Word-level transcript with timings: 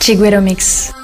Tigueromix. 0.00 0.94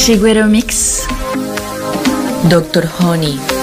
Mix. 0.00 0.06
Chigüero 0.06 0.46
Mix. 0.46 1.06
Doctor 2.48 2.88
Honey. 3.00 3.59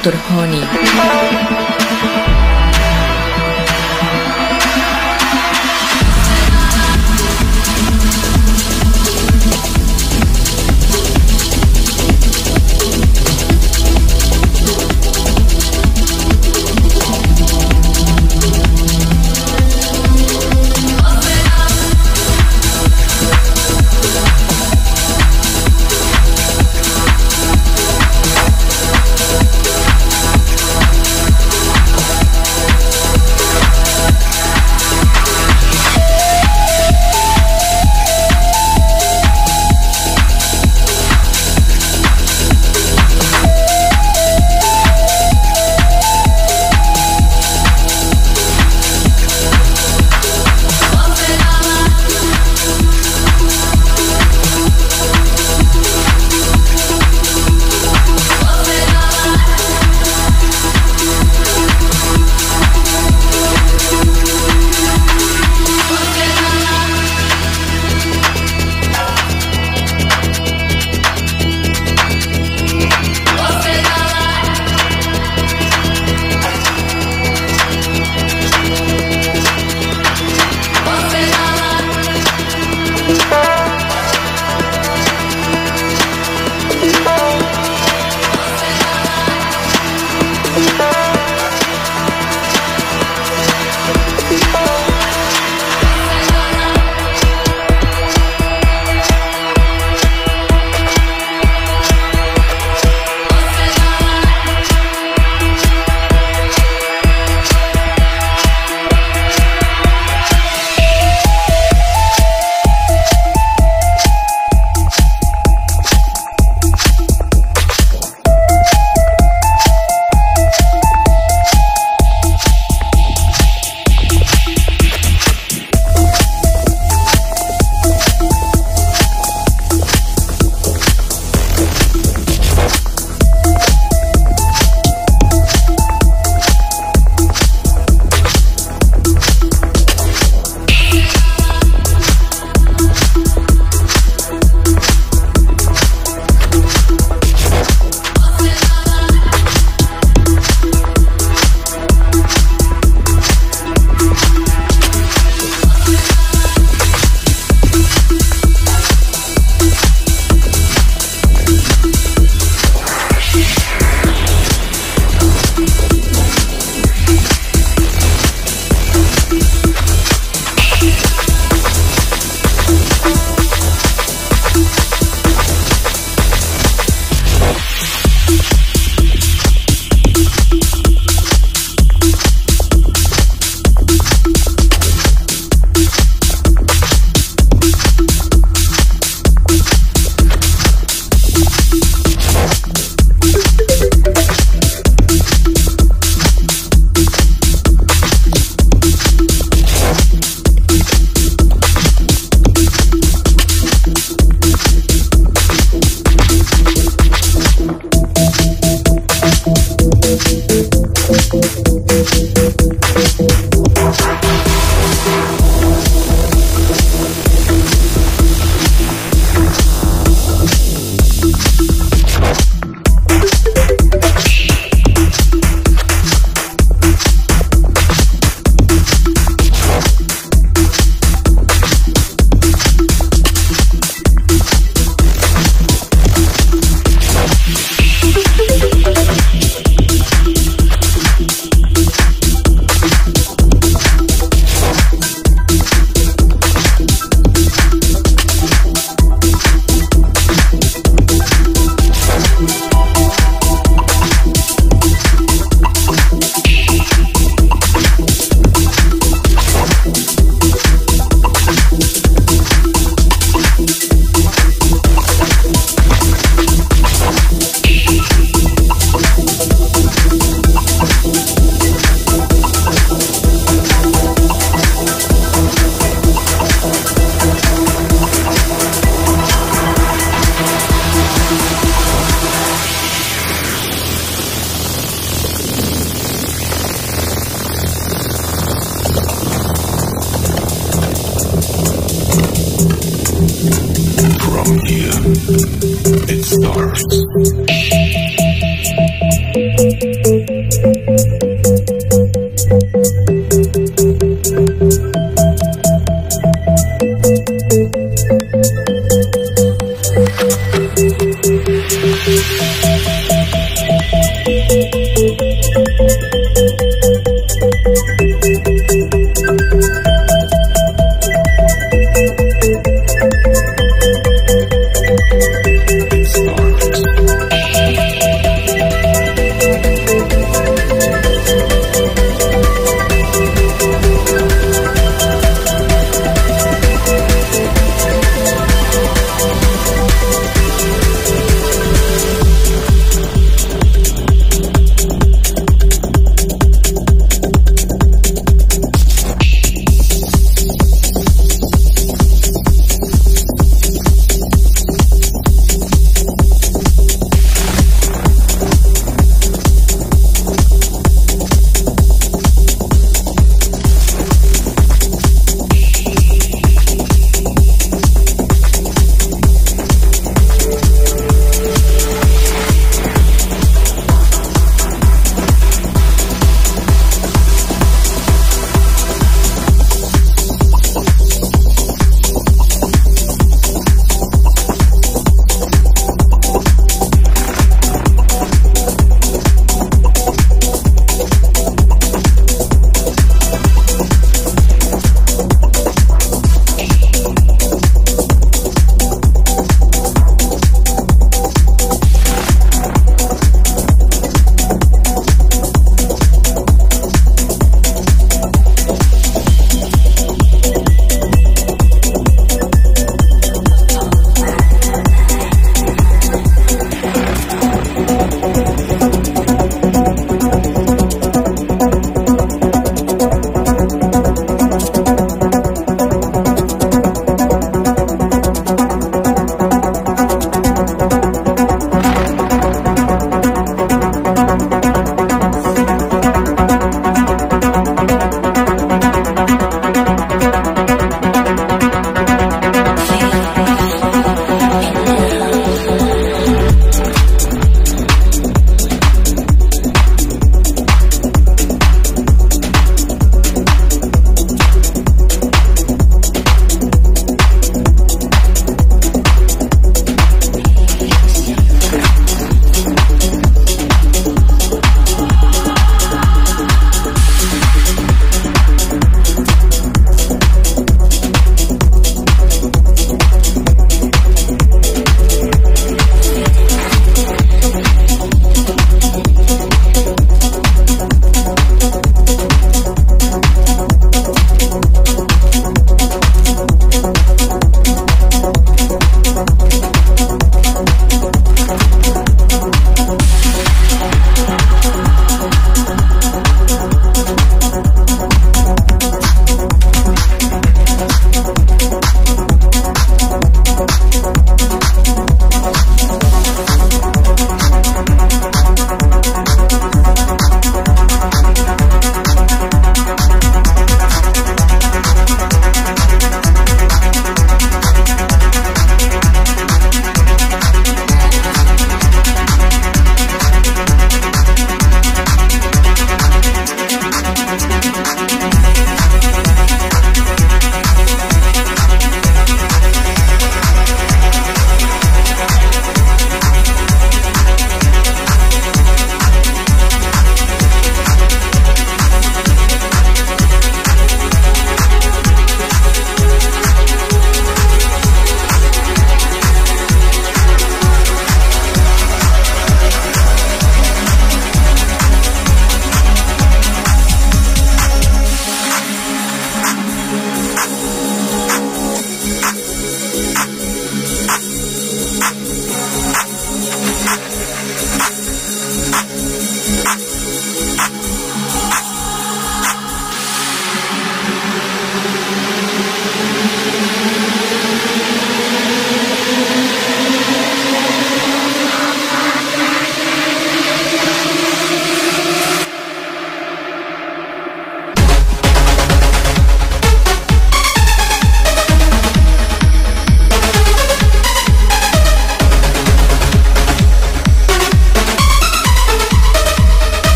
الطرفانی 0.00 0.62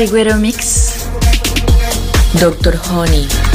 Chiguero 0.00 0.34
Mix. 0.38 1.10
Dr. 2.40 2.74
Honey. 2.88 3.49